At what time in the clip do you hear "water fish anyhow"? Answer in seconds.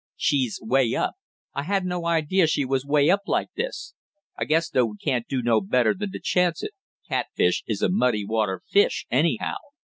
8.25-9.57